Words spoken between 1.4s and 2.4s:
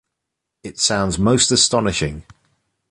astonishing.